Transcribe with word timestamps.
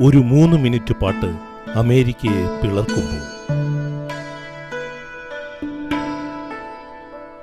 ഒരു 0.00 0.16
മൂന്ന് 0.16 0.56
മിനിറ്റ് 0.56 0.94
പാട്ട് 0.94 1.26
അമേരിക്കയെ 1.74 2.60
പിളർക്കുമ്പോൾ 2.62 3.22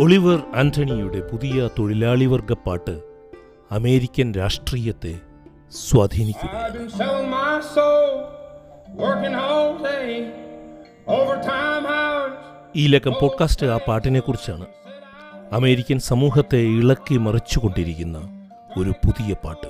ഒളിവർ 0.02 0.42
ആന്റണിയുടെ 0.54 1.20
പുതിയ 1.20 1.68
തൊഴിലാളി 1.78 2.26
വർഗ 2.26 2.52
പാട്ട് 2.52 3.00
അമേരിക്കൻ 3.70 4.32
രാഷ്ട്രീയത്തെ 4.32 5.20
day, 9.84 10.12
overtime 11.06 11.84
hours. 11.86 12.07
ഈ 12.76 12.86
ലക്കം 12.86 13.12
പോഡ്കാസ്റ്റ് 13.20 13.66
ആ 13.66 13.78
പാട്ടിനെ 13.88 14.20
കുറിച്ചാണ്. 14.20 14.66
അമേരിക്കൻ 15.52 15.98
സമൂഹത്തെ 15.98 16.56
ഇളക്കി 16.56 17.16
മറിച്ചുകൊണ്ടിരിക്കുന്ന 17.16 18.50
ഒരു 18.78 18.90
പുതിയ 18.90 19.34
പാട്ട്. 19.44 19.66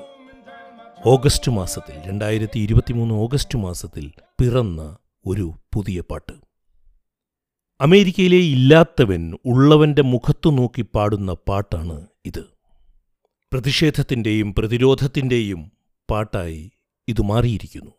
ഓഗസ്റ്റ് 1.06 1.50
മാസത്തിൽ 1.50 2.08
രണ്ടായിരത്തി 2.08 2.58
ഇരുപത്തിമൂന്ന് 2.58 3.14
ഓഗസ്റ്റ് 3.14 3.58
മാസത്തിൽ 3.58 4.12
പിറന്ന 4.40 4.96
ഒരു 5.26 5.52
പുതിയ 5.74 6.00
പാട്ട്. 6.00 6.32
അമേരിക്കയിലെ 7.80 8.36
ഇല്ലാത്തവൻ 8.36 9.34
ഉള്ളവന്റെ 9.44 10.02
മുഖത്തു 10.02 10.50
നോക്കി 10.50 10.82
പാടുന്ന 10.82 11.32
പാട്ടാണ് 11.48 12.06
ഇത്. 12.24 12.44
പ്രതിഷേധത്തിന്റെയും 13.52 14.54
പ്രതിരോധത്തിന്റെയും 14.54 15.72
പാട്ടായി 16.10 16.72
ഇത് 17.08 17.22
മാറിയിരിക്കുന്നു. 17.22 17.90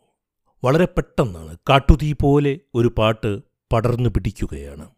വളരെ 0.64 0.84
പെട്ടെന്നാണ് 0.84 1.56
കാട്ടുതീ 1.68 2.12
പോലെ 2.12 2.60
ഒരു 2.74 2.94
പാട്ട് 2.98 3.40
പടർന്നു 3.72 4.10
പിടിക്കുകയാണ്. 4.10 4.88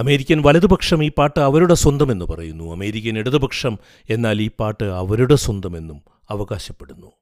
അമേരിക്കൻ 0.00 0.42
വലതുപക്ഷം 0.42 1.04
ഈ 1.04 1.10
പാട്ട് 1.18 1.40
അവരുടെ 1.40 1.74
സ്വന്തമെന്ന് 1.74 2.24
പറയുന്നു. 2.24 2.72
അമേരിക്കൻ 2.72 3.18
ഇടതുപക്ഷം 3.18 3.78
എന്നാൽ 4.10 4.42
ഈ 4.42 4.50
പാട്ട് 4.60 4.84
അവരുടെ 4.84 5.34
സ്വന്തമെന്നും 5.34 6.02
അവകാശപ്പെടുന്നു. 6.30 7.12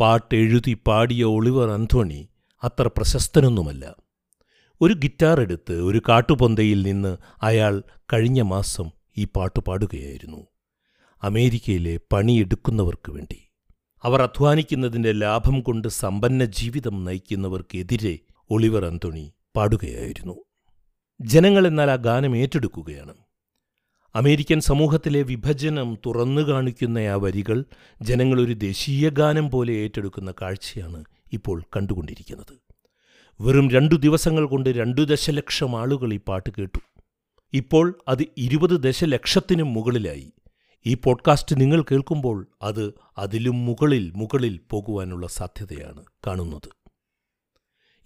പാട്ട് 0.00 0.34
എഴുതി 0.34 0.78
പാടിയ 0.86 1.24
ഒളിവർ 1.24 1.70
അന്ധോണി 1.70 2.28
അത്ര 2.64 2.86
പ്രശസ്തനൊന്നുമല്ല. 2.86 3.96
ഒരു 4.80 4.94
ഗിറ്റാർ 4.94 5.40
എടുത്ത് 5.40 5.72
ഒരു 5.72 6.02
കാട്ടുപൊന്തയിൽ 6.08 6.82
നിന്ന് 6.82 7.16
അയാൾ 7.42 7.82
കഴിഞ്ഞ 8.12 8.40
മാസം 8.42 8.90
ഈ 9.18 9.24
പാട്ട് 9.24 9.60
പാടുകയായിരുന്നു. 9.60 10.46
അമേരിക്കയിലെ 11.22 12.00
പണിയെടുക്കുന്നവർക്ക് 12.12 13.12
വേണ്ടി. 13.12 13.40
അവർ 14.04 14.22
അധ്വാനിക്കുന്നതിന്റെ 14.22 15.12
ലാഭം 15.12 15.60
കൊണ്ട് 15.60 15.88
സമ്പന്ന 15.88 16.44
ജീവിതം 16.44 17.04
നയിക്കുന്നവർക്കെതിരെ 17.04 18.18
ഒളിവർ 18.50 18.84
അന്തോണി 18.84 19.32
പാടുകയായിരുന്നു. 19.56 20.36
ജനങ്ങൾ 21.20 21.66
എന്നാൽ 21.66 21.90
ആ 21.90 21.94
ഗാനം 21.94 22.36
ഏറ്റെടുക്കുകയാണ്. 22.36 23.14
അമേരിക്കൻ 24.14 24.60
സമൂഹത്തിലെ 24.60 25.22
വിഭജനം 25.22 25.98
തുറന്നു 26.06 26.42
കാണിക്കുന്ന 26.42 26.98
ആ 26.98 27.14
വരികൾ 27.14 27.64
ജനങ്ങളൊരു 28.02 28.52
ദേശീയ 28.52 29.08
ഗാനം 29.08 29.50
പോലെ 29.50 29.72
ഏറ്റെടുക്കുന്ന 29.72 30.34
കാഴ്ചയാണ് 30.42 31.04
ഇപ്പോൾ 31.32 31.62
കണ്ടുകൊണ്ടിരിക്കുന്നത്. 31.76 32.58
വെറും 33.40 33.70
രണ്ടു 33.70 33.94
ദിവസങ്ങൾ 33.94 34.46
കൊണ്ട് 34.46 34.70
രണ്ടു 34.70 35.00
ദശലക്ഷം 35.00 35.80
ആളുകൾ 35.80 36.14
ഈ 36.14 36.20
പാട്ട് 36.28 36.50
കേട്ടു. 36.58 36.78
ഇപ്പോൾ 37.52 37.98
അത് 38.08 38.26
ഇരുപത് 38.36 38.80
ദശലക്ഷത്തിനും 38.82 39.72
മുകളിലായി. 39.72 40.32
ഈ 40.86 40.94
പോഡ്കാസ്റ്റ് 40.94 41.60
നിങ്ങൾ 41.60 41.82
കേൾക്കുമ്പോൾ 41.82 42.46
അത് 42.62 42.94
അതിലും 43.18 43.66
മുകളിൽ 43.66 44.12
മുകളിൽ 44.16 44.60
പോകുവാനുള്ള 44.70 45.26
സാധ്യതയാണ് 45.26 46.04
കാണുന്നത്. 46.26 46.68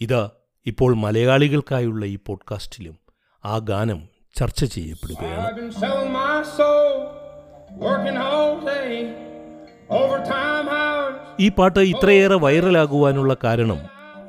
ഇതാ 0.00 0.31
ഇപ്പോൾ 0.66 0.94
മലയാളികൾക്കായുള്ള 0.94 2.04
ഈ 2.04 2.19
പോഡ്കാസ്റ്റിലും 2.26 3.01
ആ 3.44 3.58
ഗാനം 3.58 4.08
ചർച്ച 4.36 4.64
ചെയ്യപ്പെടുകയാണ്. 4.64 5.60
ഈ 11.41 11.48
പാട്ട് 11.48 11.78
ഇത്രയേറെ 11.81 12.34
വൈറലാകുവാനുള്ള 12.34 13.36
കാരണം 13.44 13.81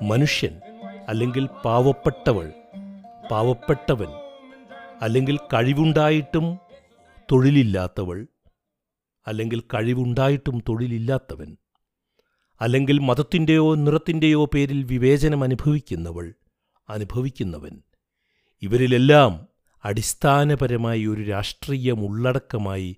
മനുഷ്യൻ 0.01 0.53
അല്ലെങ്കിൽ 1.07 1.47
പാവപ്പെട്ടവൾ 1.65 2.47
പാവപ്പെട്ടവൻ 3.31 4.11
അല്ലെങ്കിൽ 5.01 5.37
കഴിവുണ്ടായിട്ടും 5.53 6.45
തൊഴിലില്ലാത്തവൾ 7.31 8.27
അല്ലെങ്കിൽ 9.27 9.59
കഴിവുണ്ടായിട്ടും 9.73 10.63
തൊഴിലില്ലാത്തവൻ 10.69 11.49
അല്ലെങ്കിൽ 12.61 12.99
മതത്തിന്റെയോ 12.99 13.75
നിറത്തിന്റെയോ 13.75 14.45
പേരിൽ 14.45 14.83
വിവേചനം 14.83 15.43
അനുഭവിക്കുന്നവൾ 15.43 16.33
അനുഭവിക്കുന്നവൻ 16.89 17.73
ഇവരിലെല്ലാം 18.63 19.47
അടിസ്ഥാനപരമായി 19.85 21.05
ഒരു 21.05 21.21
രാഷ്ട്രീയം 21.21 22.05
ഉള്ളടക്കമായി 22.05 22.97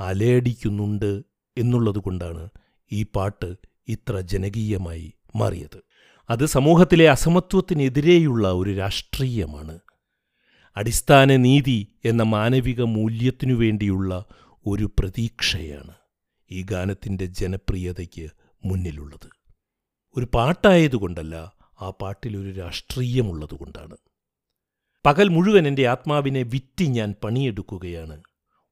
അലേടിക്കുന്നുണ്ട് 0.00 1.22
എന്നുള്ളതുകൊണ്ടാണ് 1.58 2.48
ഈ 2.92 3.02
പാട്ട് 3.02 3.54
ഇത്ര 3.88 4.20
ജനകീയമായി 4.20 5.14
മാറിയത്. 5.36 5.82
അത് 6.30 6.46
സമൂഹത്തിലെ 6.46 7.10
അസമത്വത്തിനെതിരെയുള്ള 7.10 8.52
ഒരു 8.52 8.74
രാഷ്ട്രീയമാണ്. 8.74 9.78
അടിസ്ഥാന 10.76 11.36
നീതി 11.36 11.88
എന്ന 12.04 12.22
മാനവിക 12.22 12.82
മൂല്യത്തിനു 12.82 13.54
വേണ്ടിയുള്ള 13.54 14.24
ഒരു 14.66 14.90
പ്രതീക്ഷയാണ് 14.98 15.94
ഈ 16.50 16.62
ഗാനത്തിന്റെ 16.62 17.26
ജനപ്രിയതയ്ക്ക് 17.26 18.28
മുന്നിലുള്ളത്. 18.64 19.30
ഒരു 20.16 20.26
പാട്ടായതുകൊണ്ടല്ല 20.34 21.52
ആ 21.80 21.90
പാട്ടിലൊരു 21.90 22.50
രാഷ്ട്രീയമുള്ളതുകൊണ്ടാണ്. 22.50 23.96
പകൽ 25.06 25.28
മുഴുവൻ 25.28 25.68
എന്റെ 25.68 25.86
ആത്മാവിനെ 25.86 26.42
വിറ്റ് 26.42 26.84
ഞാൻ 26.84 27.14
പണിയെടുക്കുകയാണ്. 27.24 28.22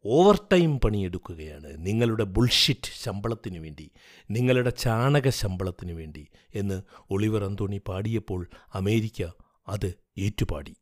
ഓവർ 0.04 0.40
ടൈം 0.52 0.80
പണിയെടുക്കുകയാണ്. 0.80 1.86
നിങ്ങളുടെ 1.86 2.24
ബുൾഷിറ്റ് 2.24 3.02
ശമ്പളത്തിനു 3.02 3.60
വേണ്ടി 3.60 3.90
നിങ്ങളുടെ 4.30 4.70
ചാണക 4.70 5.28
ശമ്പളത്തിനു 5.28 5.92
വേണ്ടി 5.92 6.26
എന്ന് 6.54 6.82
ഒളിവർ 7.10 7.44
അന്തോണി 7.44 7.80
പാടിയപ്പോൾ 7.88 8.48
അമേരിക്ക 8.74 9.26
അത് 9.68 9.94
ഏറ്റുപാടി. 10.18 10.76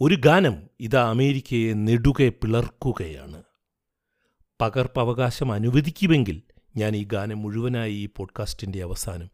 ഒരു 0.00 0.14
ഗാനം 0.14 0.70
ഇതാ 0.80 1.10
അമേരിക്കയെ 1.10 1.72
നെടുകെ 1.72 2.28
പിളർക്കുകയാണ്. 2.28 3.42
പകർപ്പവകാശം 4.60 5.52
അനുവദിക്കുമെങ്കിൽ 5.52 6.42
ഞാൻ 6.76 6.96
ഈ 6.96 7.04
ഗാനം 7.04 7.42
മുഴുവനായി 7.42 7.94
ഈ 7.94 8.08
പോഡ്കാസ്റ്റിന്റെ 8.16 8.82
അവസാനം 8.82 9.30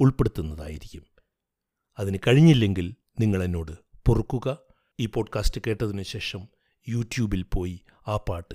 ഉൾപ്പെടുത്തുന്നതായിരിക്കും. 0.00 1.02
അതിന് 1.98 2.18
കഴിഞ്ഞില്ലെങ്കിൽ 2.26 2.94
നിങ്ങൾ 3.20 3.44
എന്നോട് 3.44 3.85
പൊറുക്കുക. 4.06 4.58
ഈ 5.00 5.06
പോഡ്കാസ്റ്റ് 5.06 5.60
കേട്ടതിന് 5.66 6.02
ശേഷം 6.02 6.48
യൂട്യൂബിൽ 6.88 7.44
പോയി 7.54 7.80
ആ 8.08 8.16
പാട്ട് 8.16 8.54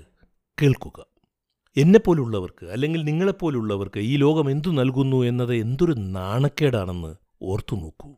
കേൾക്കുക. 0.62 1.06
എന്നെപ്പോലുള്ളവർക്ക് 1.78 2.66
അല്ലെങ്കിൽ 2.66 3.04
നിങ്ങളെപ്പോലുള്ളവർക്ക് 3.04 4.00
ഈ 4.00 4.18
ലോകം 4.18 4.52
എന്തു 4.52 4.70
നൽകുന്നു 4.70 5.24
എന്നത് 5.24 5.56
എന്തൊരു 5.56 5.94
നാണക്കേടാണെന്ന് 5.94 7.16
ഓർത്തു 7.42 7.76
നോക്കൂ. 7.76 8.16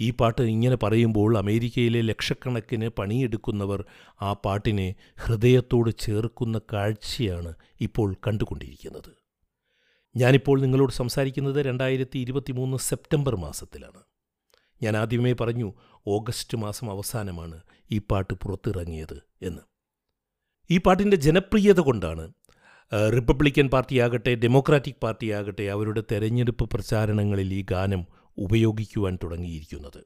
ഈ 0.00 0.10
പാട്ട് 0.10 0.42
ഇങ്ങനെ 0.42 0.76
പറയുമ്പോൾ 0.76 1.38
അമേരിക്കയിലെ 1.38 2.00
ലക്ഷക്കണക്കിന് 2.00 2.88
പണിയെടുക്കുന്നവർ 2.88 3.84
ആ 4.22 4.32
പാട്ടിനെ 4.32 4.94
ഹൃദയത്തോട് 5.18 5.98
ചേർക്കുന്ന 5.98 6.60
കാഴ്ചയാണ് 6.72 7.54
ഇപ്പോൾ 7.80 8.14
കണ്ടുകൊണ്ടിരിക്കുന്നത്. 8.26 9.16
ഞാനിപ്പോൾ 10.16 10.60
നിങ്ങളോട് 10.60 10.92
സംസാരിക്കുന്നത് 10.92 11.64
രണ്ടായിരത്തി 11.64 12.18
ഇരുപത്തിമൂന്ന് 12.18 12.76
സെപ്റ്റംബർ 12.76 13.36
മാസത്തിലാണ്. 13.36 14.02
ഞാൻ 14.82 14.96
ആദ്യമേ 14.96 15.32
പറഞ്ഞു 15.32 15.72
ഓഗസ്റ്റ് 16.06 16.58
മാസം 16.58 16.90
അവസാനമാണ് 16.90 17.60
ഈ 17.90 17.98
പാട്ട് 17.98 18.34
പുറത്തിറങ്ങിയത് 18.34 19.18
എന്ന്. 19.42 19.62
ഈ 20.70 20.78
പാട്ടിന്റെ 20.78 21.16
ജനപ്രിയത 21.16 21.80
കൊണ്ടാണ് 21.80 22.32
റിപ്പബ്ലിക്കൻ 23.12 23.68
പാർട്ടിയാകട്ടെ 23.68 24.34
ഡെമോക്രാറ്റിക് 24.34 25.00
പാർട്ടിയാകട്ടെ 25.02 25.62
അവരുടെ 25.62 26.02
തെരഞ്ഞെടുപ്പ് 26.12 26.70
പ്രചാരണങ്ങളിൽ 26.70 27.54
ഈ 27.54 27.64
ഗാനം 27.70 28.06
ഉപയോഗിക്കുവാൻ 28.38 29.18
തുടങ്ങിയിരിക്കുന്നത്. 29.22 30.04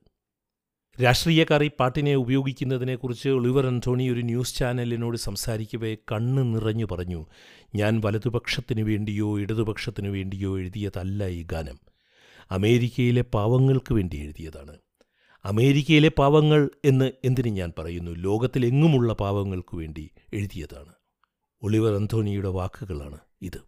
രാഷ്ട്രീയക്കാർ 1.03 1.65
ഈ 1.65 1.71
പാട്ടിനെ 1.81 2.15
ഉപയോഗിക്കുന്നതിനെക്കുറിച്ച് 2.15 3.29
ഒളിവർ 3.29 3.67
അന്റോണി 3.67 4.09
ഒരു 4.09 4.21
ന്യൂസ് 4.21 4.55
ചാനലിനോട് 4.55 5.17
സംസാരിക്കവേ 5.17 5.95
കണ്ണ് 6.13 6.55
നിറഞ്ഞു 6.55 6.87
പറഞ്ഞു 6.93 7.27
ഞാൻ 7.75 8.01
വലതുപക്ഷത്തിനു 8.05 8.83
വേണ്ടിയോ 8.83 9.41
ഇടതുപക്ഷത്തിനു 9.41 10.09
വേണ്ടിയോ 10.09 10.59
എഴുതിയതല്ല 10.59 11.29
ഈ 11.29 11.43
ഗാനം. 11.43 11.79
അമേരിക്കയിലെ 12.51 13.23
പാവങ്ങൾക്ക് 13.23 13.95
വേണ്ടി 13.95 14.17
എഴുതിയതാണ്. 14.17 14.77
അമേരിക്കയിലെ 15.45 16.09
പാവങ്ങൾ 16.09 16.71
എന്ന് 16.85 17.13
എന്തിന് 17.25 17.49
ഞാൻ 17.49 17.73
പറയുന്നു? 17.79 18.11
ലോകത്തിലെങ്ങുമുള്ള 18.11 19.13
പാവങ്ങൾക്കു 19.13 19.77
വേണ്ടി 19.77 20.11
എഴുതിയതാണ്. 20.35 20.93
ഒളിവർ 21.63 21.95
അന്തോണിയുടെ 21.95 22.49
വാക്കുകളാണ് 22.49 23.19
ഇത്. 23.43 23.61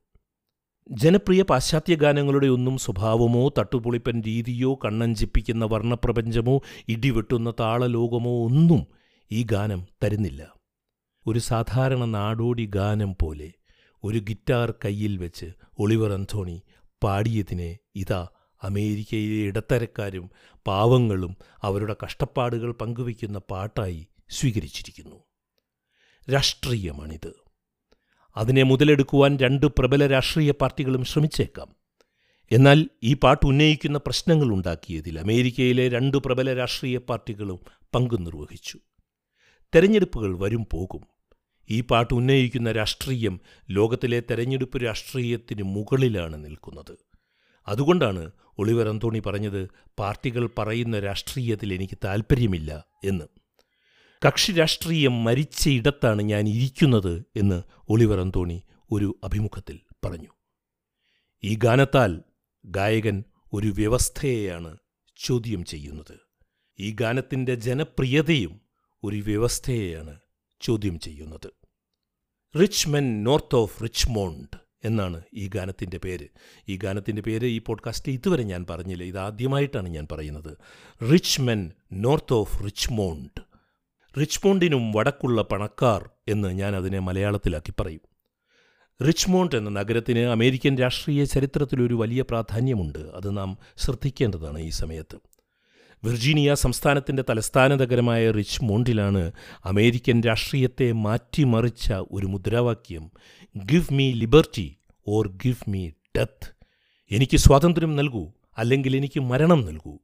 ജനപ്രിയ 0.90 1.42
പാശ്ചാത്യ 1.42 1.94
ഗാനങ്ങളുടെ 1.94 2.46
ഒന്നും 2.46 2.78
സ്വഭാവമോ 2.78 3.48
തട്ടുപൊളിപ്പൻ 3.48 4.22
രീതിയോ 4.22 4.78
കണ്ണഞ്ചിപ്പിക്കുന്ന 4.84 5.64
വർണപ്രപഞ്ചമോ 5.64 6.62
ഇടിവെട്ടുന്ന 6.88 7.52
താളലോകമോ 7.60 8.44
ഒന്നും 8.44 8.86
ഈ 9.32 9.42
ഗാനം 9.42 9.86
തരുന്നില്ല. 10.04 10.54
ഒരു 11.26 11.38
സാധാരണ 11.38 12.04
നാടോടി 12.04 12.66
ഗാനം 12.66 13.16
പോലെ 13.22 13.52
ഒരു 14.04 14.18
ഗിറ്റാർ 14.18 14.74
കയ്യിൽ 14.84 15.16
വെച്ച് 15.16 15.46
ഒളിവർ 15.78 16.12
അന്തോണി 16.12 16.62
പാടിയതിനെ 17.04 17.78
ഇതാ 17.94 18.28
അമേരിക്കയിലെ 18.62 19.46
ഇടത്തരക്കാരും 19.46 20.30
പാവങ്ങളും 20.66 21.36
അവരുടെ 21.62 21.96
കഷ്ടപ്പാടുകൾ 22.04 22.72
പങ്കുവയ്ക്കുന്ന 22.72 23.38
പാട്ടായി 23.38 24.06
സ്വീകരിച്ചിരിക്കുന്നു. 24.30 25.16
രാഷ്ട്രീയമാണിത്. 26.32 27.32
അതിനെ 28.36 28.62
മുതലെടുക്കുവാൻ 28.62 29.38
രണ്ട് 29.38 29.66
പ്രബല 29.66 30.06
രാഷ്ട്രീയ 30.06 30.50
പാർട്ടികളും 30.50 31.04
ശ്രമിച്ചേക്കാം. 31.04 31.76
എന്നാൽ 32.52 32.88
ഈ 33.02 33.14
പാട്ട് 33.14 33.46
ഉന്നയിക്കുന്ന 33.46 33.98
പ്രശ്നങ്ങൾ 33.98 34.46
ഉണ്ടാക്കിയതിൽ 34.46 35.18
അമേരിക്കയിലെ 35.18 35.88
രണ്ട് 35.88 36.16
പ്രബല 36.16 36.54
രാഷ്ട്രീയ 36.54 36.98
പാർട്ടികളും 36.98 37.60
പങ്കു 37.94 38.16
നിർവഹിച്ചു. 38.16 38.78
തെരഞ്ഞെടുപ്പുകൾ 39.74 40.38
വരും 40.38 40.66
പോകും. 40.72 41.00
ഈ 41.70 41.80
പാട്ട് 41.80 42.14
ഉന്നയിക്കുന്ന 42.14 42.72
രാഷ്ട്രീയം 42.72 43.40
ലോകത്തിലെ 43.70 44.20
തെരഞ്ഞെടുപ്പ് 44.20 44.84
രാഷ്ട്രീയത്തിന് 44.84 45.62
മുകളിലാണ് 45.62 46.44
നിൽക്കുന്നത്. 46.44 46.98
അതുകൊണ്ടാണ് 47.68 48.30
ഒളിവർ 48.58 48.88
അന്തോണി 48.88 49.18
പറഞ്ഞത് 49.18 49.70
പാർട്ടികൾ 49.98 50.50
പറയുന്ന 50.58 51.00
രാഷ്ട്രീയത്തിൽ 51.00 51.74
എനിക്ക് 51.74 51.98
താൽപ്പര്യമില്ല 52.04 52.84
എന്ന്. 53.04 53.24
കക്ഷി 54.26 54.52
രാഷ്ട്രീയം 54.52 55.24
മരിച്ച 55.24 55.68
ഇടത്താണ് 55.68 56.22
ഞാൻ 56.22 56.48
ഇരിക്കുന്നത് 56.48 57.24
എന്ന് 57.36 57.62
ഒളിവർ 57.88 58.20
അന്തോണി 58.20 58.62
ഒരു 58.90 59.20
അഭിമുഖത്തിൽ 59.24 59.80
പറഞ്ഞു. 60.04 60.28
ഈ 61.44 61.54
ഗാനത്താൽ 61.54 62.22
ഗായകൻ 62.64 63.24
ഒരു 63.52 63.68
വ്യവസ്ഥയെയാണ് 63.68 64.76
ചോദ്യം 65.16 65.64
ചെയ്യുന്നത്. 65.64 66.18
ഈ 66.78 66.92
ഗാനത്തിന്റെ 66.92 67.54
ജനപ്രിയതയും 67.54 68.60
ഒരു 69.04 69.16
വ്യവസ്ഥയെയാണ് 69.16 70.20
ചോദ്യം 70.60 70.98
ചെയ്യുന്നത്. 70.98 71.50
Rich 72.58 72.88
men 72.88 73.24
north 73.24 73.56
of 73.56 73.82
Richmond. 73.82 74.61
എന്നാണ് 74.84 75.22
ഈ 75.34 75.48
ഗാനത്തിന്റെ 75.48 75.98
പേര്. 75.98 76.28
ഈ 76.68 76.76
ഗാനത്തിന്റെ 76.76 77.22
പേര് 77.22 77.46
ഈ 77.46 77.58
പോഡ്കാസ്റ്റിൽ 77.58 78.12
ഇതുവരെ 78.12 78.42
ഞാൻ 78.42 78.66
പറഞ്ഞില്ല. 78.70 79.04
ഇതാദ്യമായിട്ടാണ് 79.04 79.88
ഞാൻ 79.88 80.08
പറയുന്നത്. 80.12 80.56
Rich 81.12 81.40
men 81.40 81.72
north 81.92 82.32
of 82.32 82.64
Richmond. 82.64 83.40
റിച്ച്മോണ്ടിനും 84.20 84.92
വടക്കുള്ള 84.92 85.42
പണക്കാർ 85.42 86.10
എന്ന് 86.28 86.48
ഞാൻ 86.48 86.76
അതിനെ 86.76 86.98
മലയാളത്തിലാക്കി 86.98 87.72
പറയും. 87.80 88.00
റിച്ച്മോണ്ട് 89.06 89.56
എന്ന 89.56 89.70
നഗരത്തിന് 89.70 90.18
അമേരിക്കൻ 90.18 90.78
രാഷ്ട്രീയ 90.78 91.24
ചരിത്രത്തിലൊരു 91.24 91.94
വലിയ 91.94 92.22
പ്രാധാന്യമുണ്ട്. 92.22 92.98
അത് 92.98 93.36
നാം 93.36 93.58
ശ്രദ്ധിക്കേണ്ടതാണ് 93.76 94.58
ഈ 94.58 94.68
സമയത്ത്. 94.68 95.31
വിർജീനിയ 96.04 96.54
സംസ്ഥാനത്തിന്റെ 96.54 97.24
തലസ്ഥാന 97.30 97.74
നഗരമായ 97.74 98.30
റിച്ച്മോണ്ടിലാണ് 98.30 99.32
അമേരിക്കൻ 99.64 100.22
രാഷ്ട്രീയത്തെ 100.22 100.92
മാറ്റിമറിച്ച 100.92 101.92
ഒരു 102.10 102.26
മുദ്രാവാക്യം 102.26 103.04
give 103.56 103.94
me 103.94 104.12
liberty 104.12 104.76
or 105.08 105.26
give 105.28 105.70
me 105.70 105.90
death 106.18 106.48
എനിക്ക് 107.10 107.36
സ്വാതന്ത്ര്യം 107.36 107.96
നൽകൂ 107.96 108.24
അല്ലെങ്കിൽ 108.58 108.96
എനിക്ക് 108.96 109.20
മരണം 109.20 109.60
നൽകൂ. 109.60 109.94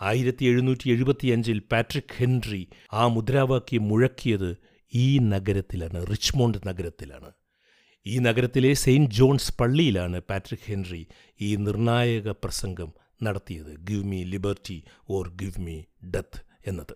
ആയിരത്തി 0.00 0.44
എഴുന്നൂറ്റി 0.44 0.90
എഴുപത്തിയഞ്ചിൽ 0.90 1.58
പാട്രിക് 1.72 2.14
ഹെൻറി 2.16 2.68
ആ 2.92 3.08
മുദ്രാവാക്യം 3.08 3.88
മുഴക്കിയത് 3.88 4.50
ഈ 4.94 5.18
നഗരത്തിലാണ് 5.18 6.06
റിച്ച്മോണ്ട് 6.06 6.58
നഗരത്തിലാണ്. 6.66 7.30
ഈ 8.06 8.18
നഗരത്തിലെ 8.18 8.74
സെയിന്റ് 8.74 9.10
ജോൺസ് 9.10 9.54
പള്ളിയിലാണ് 9.60 10.20
പാട്രിക് 10.20 10.66
ഹെൻറി 10.66 11.06
ഈ 11.40 11.56
നിർണായക 11.56 12.30
പ്രസംഗം 12.30 12.90
നടത്തിയത്. 13.22 13.72
Give 13.80 14.04
me 14.04 14.24
liberty 14.24 14.82
or 15.10 15.28
give 15.28 15.60
me 15.60 15.82
death 16.14 16.40
എന്നത്. 16.66 16.94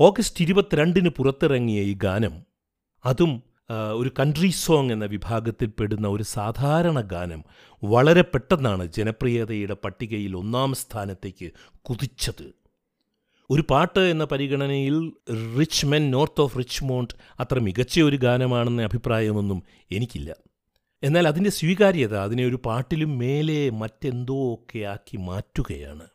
ഓഗസ്റ്റ് 0.00 0.42
ഇരുപത്തിരണ്ടിന് 0.44 1.08
പുറത്തിറങ്ങിയ 1.08 1.80
ഈ 1.82 1.94
ഗാനം 1.94 2.34
അതും 3.04 3.32
ഒരു 3.96 4.10
കൺട്രി 4.18 4.50
സോങ് 4.50 4.92
എന്ന 4.92 5.04
വിഭാഗത്തിൽപ്പെടുന്ന 5.04 6.08
ഒരു 6.08 6.22
സാധാരണ 6.22 7.00
ഗാനം 7.00 7.44
വളരെ 7.84 8.22
പെട്ടെന്നാണ് 8.22 8.84
ജനപ്രിയതയുടെ 8.86 9.76
പട്ടികയിൽ 9.84 10.36
ഒന്നാം 10.36 10.74
സ്ഥാനത്തേക്ക് 10.74 11.50
കുതിച്ചത്. 11.80 12.48
ഒരു 13.50 13.62
പാട്ട് 13.70 14.00
എന്ന 14.00 14.24
പരിഗണനയിൽ 14.24 14.96
rich 15.58 15.86
men 15.86 16.10
north 16.10 16.40
of 16.40 16.58
Richmond 16.58 17.14
അത്ര 17.40 17.58
മികച്ച 17.58 18.00
ഒരു 18.00 18.16
ഗാനമാണെന്ന 18.16 18.82
അഭിപ്രായമൊന്നും 18.82 19.62
എനിക്കില്ല. 19.92 20.30
എന്നാൽ 21.02 21.28
അതിന്റെ 21.28 21.50
സ്വീകാര്യത 21.50 22.16
അതിനെ 22.16 22.44
ഒരു 22.44 22.60
പാട്ടിലും 22.66 23.18
മേലെ 23.18 23.70
മറ്റെന്തോ 23.70 24.54
ഒക്കെ 24.54 24.78
ആക്കി 24.78 25.16
മാറ്റുകയാണ്. 25.16 26.08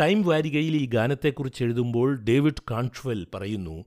ടൈം 0.00 0.22
വാരികയിൽ 0.22 0.76
ഈ 0.76 0.86
ഗാനത്തെക്കുറിച്ച് 0.86 1.64
എഴുതുമ്പോൾ 1.64 2.24
ഡേവിഡ് 2.24 2.62
കാൺഷ്വൽ 2.70 3.26
പറയുന്നു 3.34 3.84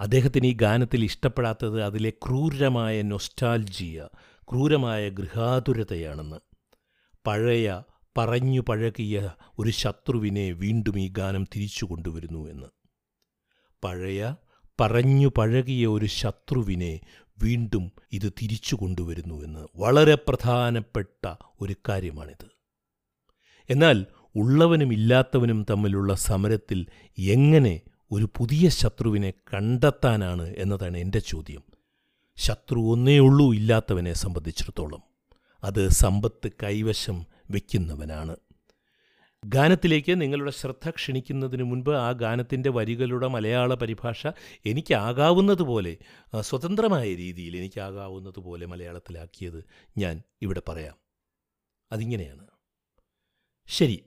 അദ്ദേഹത്തിന് 0.00 0.46
ഈ 0.46 0.52
ഗാനത്തിൽ 0.52 1.04
ഇഷ്ടപ്പെടാത്തത് 1.04 1.82
അതിലെ 1.82 2.10
ക്രൂരമായ 2.10 3.02
നൊസ്റ്റാൽജിയ 3.02 4.08
ക്രൂരമായ 4.42 5.08
ഗൃഹാതുരതയാണെന്ന്. 5.08 6.36
പഴയ 7.26 7.82
പറഞ്ഞു 8.18 8.60
പഴകിയ 8.60 9.32
ഒരു 9.58 9.70
ശത്രുവിനെ 9.70 10.50
വീണ്ടും 10.50 11.00
ഈ 11.00 11.08
ഗാനം 11.08 11.44
തിരിച്ചു 11.44 11.84
കൊണ്ടുവരുന്നു 11.84 12.50
എന്ന്. 12.50 12.66
പഴയ 13.84 14.34
പറഞ്ഞു 14.80 15.30
പഴകിയ 15.38 15.86
ഒരു 15.86 16.06
ശത്രുവിനെ 16.06 17.00
വീണ്ടും 17.42 17.92
ഇത് 18.12 18.32
തിരിച്ചു 18.42 18.76
കൊണ്ടുവരുന്നുവെന്ന് 18.76 19.66
വളരെ 19.76 20.14
പ്രധാനപ്പെട്ട 20.14 21.34
ഒരു 21.60 21.74
കാര്യമാണിത്. 21.88 22.46
എന്നാൽ 23.70 24.06
ഉള്ളവനും 24.36 24.92
ഇല്ലാത്തവനും 24.92 25.66
തമ്മിലുള്ള 25.70 26.14
സമരത്തിൽ 26.14 26.86
എങ്ങനെ 27.18 27.80
ഒരു 28.12 28.28
പുതിയ 28.38 28.68
ശത്രുവിനെ 28.68 29.30
കണ്ടെത്താനാണ് 29.30 30.54
എന്നതാണ് 30.56 30.96
എന്റെ 30.96 31.18
ചോദ്യം. 31.18 31.62
ശത്രു 32.36 32.80
ഒന്നേ 32.80 33.18
ഉള്ളൂ 33.18 33.54
ഇല്ലാത്തവനെ 33.54 34.12
സംബന്ധിച്ചിടത്തോളം. 34.12 35.02
അത് 35.64 35.88
സമ്പത്ത് 35.88 36.50
കൈവശം 36.62 37.26
വയ്ക്കുന്നവനാണ് 37.50 38.36
ഗാനത്തിലേക്ക് 39.44 40.20
നിങ്ങളുടെ 40.20 40.50
ശ്രദ്ധ 40.50 40.90
ക്ഷണിക്കുന്നതിന് 40.90 41.62
മുൻപ് 41.62 41.90
ആ 41.90 42.10
ഗാനത്തിന്റെ 42.10 42.70
വരികളുടെ 42.70 43.26
മലയാള 43.26 43.74
പരിഭാഷ 43.74 44.26
എനിക്കാകാവുന്നതുപോലെ 44.66 45.96
സ്വതന്ത്രമായ 46.40 47.14
രീതിയിൽ 47.14 47.56
എനിക്കാകാവുന്നതുപോലെ 47.56 48.66
മലയാളത്തിലാക്കിയത് 48.66 49.64
ഞാൻ 49.98 50.22
ഇവിടെ 50.42 50.62
പറയാം. 50.68 50.96
അതിങ്ങനെയാണ്. 51.92 52.46
ശരി 53.66 54.04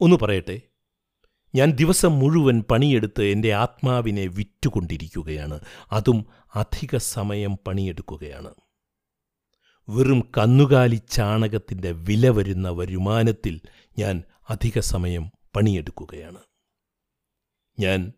ഒന്ന് 0.00 0.16
പറയട്ടെ. 0.22 0.60
ഞാൻ 1.54 1.70
ദിവസം 1.70 2.18
മുഴുവൻ 2.18 2.60
പണിയെടുത്ത് 2.60 3.22
എന്റെ 3.24 3.52
ആത്മാവിനെ 3.52 4.26
വിറ്റുകൊണ്ടിരിക്കുകയാണ്. 4.26 5.60
അതും 5.92 6.26
അധിക 6.54 6.96
സമയം 6.96 7.58
പണിയെടുക്കുകയാണ്. 7.66 8.54
വെറും 9.88 10.32
കന്നുകാലി 10.38 11.02
ചാണകത്തിന്റെ 11.10 11.90
വില 11.90 12.28
വരുന്ന 12.28 12.68
വരുമാനത്തിൽ 12.68 13.60
ഞാൻ 13.98 14.22
അധിക 14.50 14.78
സമയം 14.78 15.30
പണിയെടുക്കുകയാണ്. 15.56 16.38
ഞാൻ 17.80 18.12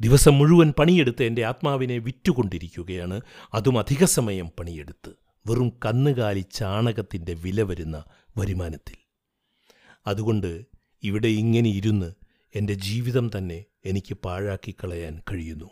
ദിവസം 0.00 0.38
മുഴുവൻ 0.38 0.74
പണിയെടുത്ത് 0.78 1.22
എന്റെ 1.22 1.44
ആത്മാവിനെ 1.44 1.98
വിറ്റുകൊണ്ടിരിക്കുകയാണ്. 1.98 3.20
അതും 3.54 3.78
അധിക 3.78 4.04
സമയം 4.04 4.50
പണിയെടുത്ത് 4.60 5.10
വെറും 5.46 5.68
കന്നുകാലി 5.84 6.40
ചാണകത്തിന്റെ 6.40 7.34
വില 7.34 7.62
വരുന്ന 7.62 8.04
വരുമാനത്തിൽ. 8.36 8.96
അതുകൊണ്ട് 10.06 10.66
ഇവിടെ 11.02 11.28
ഇങ്ങനെ 11.28 11.70
ഇരുന്ന് 11.70 12.14
എന്റെ 12.54 12.74
ജീവിതം 12.74 13.30
തന്നെ 13.38 13.64
എനിക്ക് 13.84 14.14
പാഴാക്കി 14.14 14.74
കളയാൻ 14.84 15.22
കഴിയുന്നു. 15.30 15.70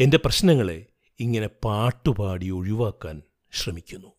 എന്റെ 0.00 0.16
പ്രശ്നങ്ങളെ 0.16 0.86
ഇങ്ങനെ 1.20 1.46
പാട്ടുപാടി 1.46 2.50
ഒഴിവാക്കാൻ 2.50 3.22
ശ്രമിക്കുന്നു. 3.52 4.17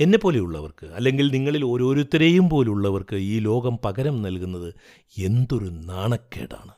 എന്നെപ്പോലെയുള്ളവർക്ക് 0.00 0.86
അല്ലെങ്കിൽ 0.86 1.32
നിങ്ങളിൽ 1.32 1.64
ഓരോരുത്തരെയും 1.64 2.50
പോലുള്ളവർക്ക് 2.50 3.14
ഈ 3.14 3.38
ലോകം 3.38 3.78
പകരം 3.84 4.22
നൽകുന്നത് 4.22 4.74
എന്തൊരു 5.18 5.64
നാണക്കേടാണ്. 5.64 6.72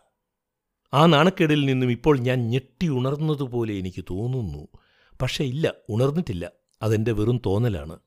ആ 0.95 1.07
നാണക്കേടിൽ 1.07 1.65
നിന്നും 1.65 1.91
ഇപ്പോൾ 1.91 2.19
ഞാൻ 2.19 2.49
ഞെട്ടി 2.49 2.89
ഉണർന്നതുപോലെ 2.89 3.75
എനിക്ക് 3.75 4.05
തോന്നുന്നു. 4.11 4.69
പക്ഷേ 5.23 5.45
ഇല്ല 5.45 5.73
ഉണർന്നിട്ടില്ല. 5.89 6.51
അതെന്റെ 6.83 7.13
വെറും 7.13 7.41
തോന്നലാണ്. 7.47 7.99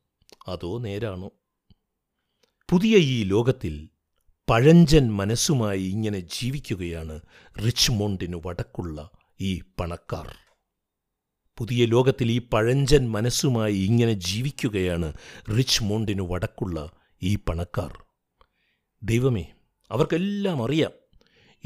അതോ 0.48 0.80
നേരാണോ? 0.80 1.32
പുതിയ 2.72 2.98
ഈ 2.98 3.24
ലോകത്തിൽ 3.24 3.90
പഴഞ്ചൻ 4.50 5.14
മനസ്സുമായി 5.14 5.84
ഇങ്ങനെ 5.84 6.20
ജീവിക്കുകയാണ് 6.20 7.20
റിച്ച്മോണ്ടിനു 7.66 8.42
വടക്കുള്ള 8.46 9.10
ഈ 9.42 9.62
പണക്കാർ. 9.80 10.47
പുതിയ 11.58 11.86
ലോകത്തിൽ 11.86 12.32
ഈ 12.32 12.42
പഴഞ്ചൻ 12.54 13.12
മനസ്സുമായി 13.12 13.76
ഇങ്ങനെ 13.76 14.14
ജീവിക്കുകയാണ് 14.14 15.14
റിച്ച് 15.58 15.84
മോണ്ടിന് 15.84 16.22
വടക്കുള്ള 16.22 16.92
ഈ 17.24 17.36
പണക്കാർ. 17.36 18.04
ദൈവമേ 19.04 19.46
അവർക്കെല്ലാം 19.92 20.64
അറിയാം. 20.64 20.92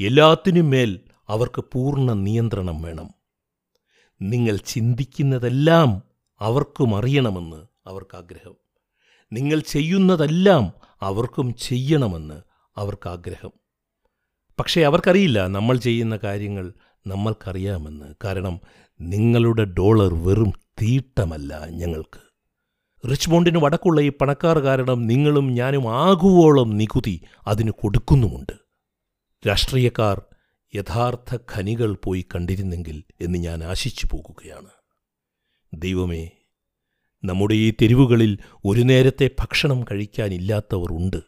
എല്ലാത്തിനും 0.00 0.70
മേൽ 0.70 1.00
അവർക്ക് 1.28 1.64
പൂർണ 1.72 2.12
നിയന്ത്രണം 2.12 2.82
വേണം. 2.82 3.14
നിങ്ങൾ 4.22 4.56
ചിന്തിക്കുന്നതെല്ലാം 4.56 6.02
അവർക്കും 6.38 6.96
അറിയണമെന്ന് 6.96 7.66
അവർക്കാഗ്രഹം. 7.86 8.54
നിങ്ങൾ 9.32 9.58
ചെയ്യുന്നതെല്ലാം 9.58 10.72
അവർക്കും 11.00 11.54
ചെയ്യണമെന്ന് 11.54 12.42
അവർക്കാഗ്രഹം. 12.76 13.50
പക്ഷേ 14.60 14.80
അവർക്കറിയില്ല 14.80 15.46
നമ്മൾ 15.46 15.76
ചെയ്യുന്ന 15.76 16.16
കാര്യങ്ങൾ 16.16 16.72
നമ്മൾക്കറിയാമെന്ന്. 17.06 18.14
കാരണം 18.24 18.60
നിങ്ങളുടെ 19.08 19.64
ഡോളർ 19.64 20.14
വെറും 20.14 20.52
തീട്ടമല്ല 20.82 21.66
ഞങ്ങൾക്ക്. 21.66 22.20
റിച്ച്മോണ്ടിന് 23.10 23.58
വടക്കുള്ള 23.58 24.00
ഈ 24.00 24.12
പണക്കാർ 24.20 24.58
കാരണം 24.58 25.06
നിങ്ങളും 25.06 25.54
ഞാനും 25.54 25.96
ആകുവോളം 25.96 26.70
നികുതി 26.70 27.20
അതിന് 27.46 27.70
കൊടുക്കുന്നുമുണ്ട്. 27.70 28.52
രാഷ്ട്രീയക്കാർ 29.48 30.22
യഥാർത്ഥ 30.74 31.38
ഖനികൾ 31.52 31.96
പോയി 32.04 32.26
കണ്ടിരുന്നെങ്കിൽ 32.34 33.04
എന്ന് 33.20 33.38
ഞാൻ 33.38 33.64
ആശിച്ചു 33.64 34.08
പോകുകയാണ്. 34.12 34.68
ദൈവമേ 35.74 36.30
നമ്മുടെ 37.24 37.54
ഈ 37.54 37.70
തെരുവുകളിൽ 37.70 38.38
ഒരു 38.64 38.80
നേരത്തെ 38.80 39.30
ഭക്ഷണം 39.40 39.84
കഴിക്കാനില്ലാത്തവർ 39.84 40.92
ഉണ്ട്. 40.92 41.22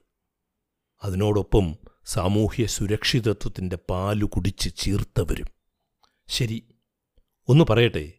അതിനോടൊപ്പം 1.02 1.76
സാമൂഹ്യ 2.04 2.66
സുരക്ഷിതത്വത്തിന്റെ 2.66 3.76
പാലു 3.76 4.25
കുടിച്ച് 4.25 4.71
ചീർത്തവരും. 4.76 5.47
ശരി 6.28 6.62
ഒന്ന് 7.49 7.65
പറയട്ടെ 7.71 8.13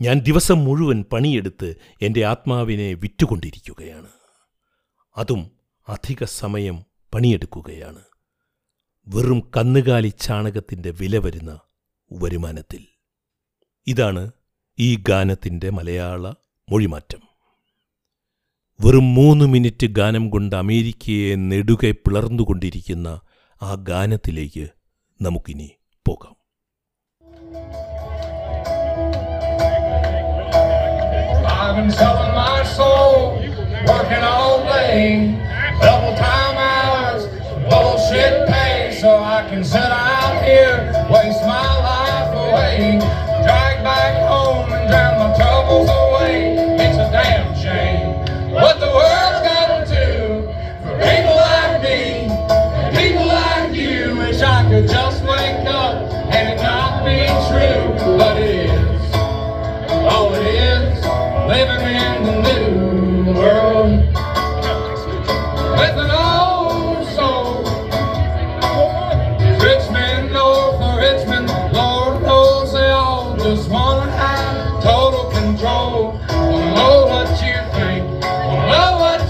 ഞാൻ 0.00 0.18
ദിവസം 0.18 0.64
മുഴുവൻ 0.64 1.04
പണിയെടുത്ത് 1.12 1.76
എന്റെ 2.02 2.24
ആത്മാവിനെ 2.24 2.92
വിറ്റുകൊണ്ടിരിക്കുകയാണ്. 2.92 4.08
അതും 5.16 5.50
അധിക 5.88 6.24
സമയം 6.24 6.84
പണിയെടുക്കുകയാണ്. 7.14 8.02
വെറും 9.08 9.50
കന്നുകാലി 9.56 10.08
ചാണകത്തിന്റെ 10.08 10.90
വില 10.90 11.18
വരുന്ന 11.18 11.60
വരുമാനത്തിൽ. 12.12 12.86
ഇതാണ് 13.86 14.30
ഈ 14.78 14.96
ഗാനത്തിന്റെ 14.96 15.70
മലയാള 15.70 16.32
മൊഴിമാറ്റം. 16.70 17.20
വെറും 18.80 19.14
മൂന്ന് 19.14 19.44
മിനിറ്റ് 19.44 19.86
ഗാനം 19.86 20.30
കൊണ്ട് 20.30 20.56
അമേരിക്കയെ 20.56 21.34
നെടുകെ 21.34 21.90
പിളർന്നുകൊണ്ടിരിക്കുന്ന 21.90 23.20
ആ 23.62 23.74
ഗാനത്തിലേക്ക് 23.74 24.68
നമുക്കിനി 25.20 25.70
പോകാം. 26.08 26.41
I've 31.62 31.76
been 31.76 31.92
selling 31.92 32.34
my 32.34 32.64
soul, 32.64 33.36
working 33.86 34.24
all 34.24 34.64
day, 34.64 35.38
double 35.80 36.16
time 36.16 36.56
hours, 36.58 37.26
bullshit 37.70 38.48
pay, 38.48 38.98
so 39.00 39.22
I 39.22 39.48
can 39.48 39.62
sit 39.62 39.78
out 39.80 40.42
here, 40.42 40.90
waste 41.08 41.40
my 41.42 41.78
life 41.78 42.34
away, 42.34 42.98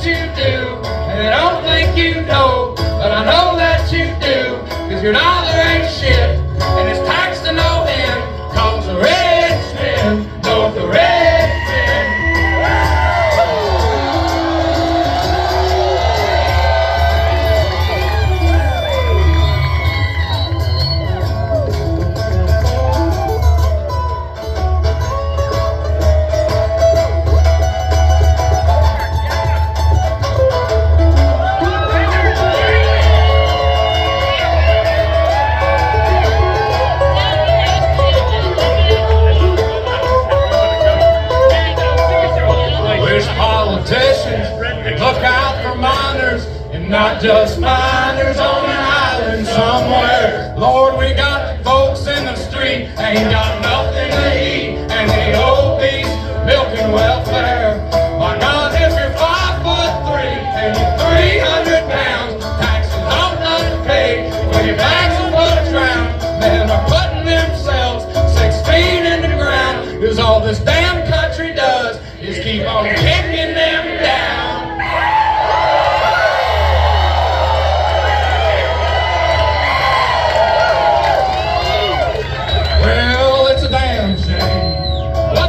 you 0.05 0.15
do, 0.35 0.83
and 1.15 1.33
I 1.33 1.39
don't 1.39 1.63
think 1.63 1.97
you 1.97 2.23
know, 2.23 2.75
but 2.77 3.13
I 3.13 3.25
know 3.25 3.57
that 3.57 3.93
you 3.93 4.07
do, 4.19 4.59
cause 4.91 5.03
your 5.03 5.13
dollar 5.13 5.49
ain't 5.49 5.72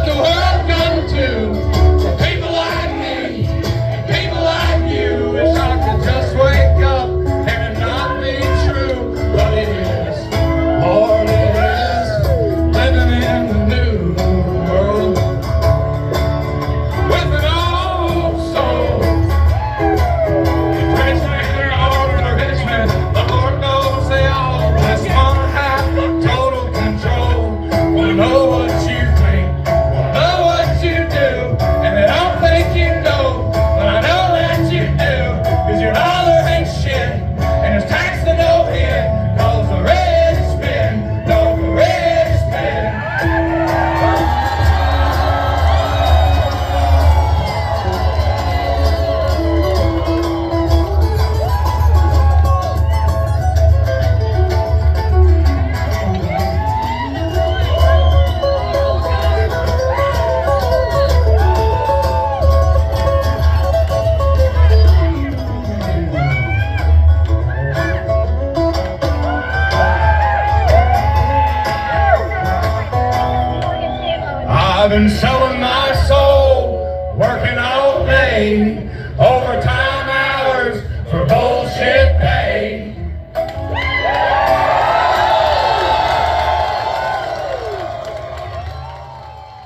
to 0.06 0.14
world 0.16 0.70
come 0.70 1.08
to. 1.08 1.83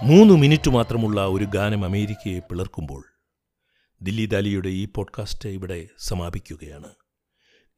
മൂന്ന് 0.08 0.34
minute 0.34 0.70
മാത്രമുള്ള 0.70 1.26
ഒരു 1.26 1.44
ഗാനം 1.44 1.86
അമേരിക്കയെ 1.86 2.40
പിളർക്കുമ്പോൾ 2.40 3.04
ദില്ലി 4.02 4.26
ദാലിയുടെ 4.26 4.70
ഈ 4.70 4.86
podcast 4.86 5.50
ഇവിടെ 5.50 5.88
സമാപിക്കുകയാണ്. 5.98 6.96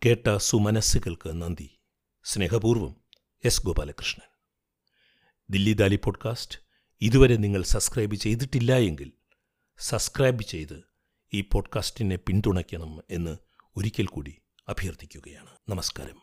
കേട്ട 0.05 0.37
സുമനസ്സുകൾക്ക് 0.37 1.41
നന്ദി. 1.41 1.79
സ്നേഹപൂർവം 2.23 2.95
എസ് 3.45 3.65
ഗോപാലകൃഷ്ണൻ. 3.65 4.27
ദില്ലി 5.49 5.73
ദാലി 5.73 5.95
പോഡ്കാസ്റ്റ് 5.95 6.59
ഇതുവരെ 7.01 7.35
നിങ്ങൾ 7.35 7.63
സബ്സ്ക്രൈബ് 7.63 8.15
ചെയ്തിട്ടില്ല 8.15 8.77
എങ്കിൽ 8.77 9.11
സബ്സ്ക്രൈബ് 9.79 10.43
ചെയ്ത് 10.43 10.83
ഈ 11.33 11.41
പോഡ്കാസ്റ്റിനെ 11.41 12.15
പിന്തുണയ്ക്കണം 12.15 13.03
എന്ന് 13.09 13.37
ഒരിക്കൽ 13.77 14.05
കൂടി 14.05 14.41
അഭ്യർത്ഥിക്കുകയാണ്. 14.67 15.49
നമസ്കാരം. 15.69 16.21